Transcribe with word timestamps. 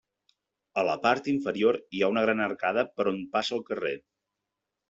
A 0.81 0.85
la 0.87 0.95
part 1.03 1.29
inferior 1.33 1.79
hi 1.97 2.01
ha 2.01 2.09
una 2.13 2.25
gran 2.29 2.43
arcada 2.49 2.87
per 2.97 3.07
on 3.15 3.23
passa 3.37 3.57
el 3.59 3.65
carrer. 3.71 3.97